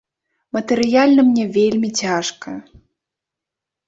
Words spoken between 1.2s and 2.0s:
мне вельмі